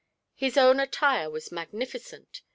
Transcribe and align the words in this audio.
His 0.33 0.57
own 0.57 0.79
attire 0.79 1.29
was 1.29 1.51
magnificent. 1.51 2.41